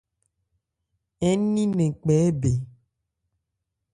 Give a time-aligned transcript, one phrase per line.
[1.37, 2.57] Ń ni nnɛn kpɛ́ bɛn.